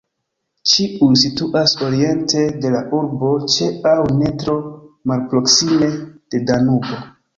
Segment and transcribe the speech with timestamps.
[0.69, 4.57] Ĉiuj situas oriente de la urbo, ĉe aŭ ne tro
[5.13, 7.03] malproksime de Danubo.